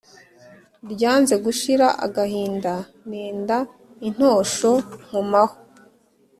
Ryanze 0.91 1.35
gushira 1.45 1.87
agahinda 2.05 2.73
nenda 3.09 3.57
intosho 4.07 4.71
nkomaho. 5.05 5.55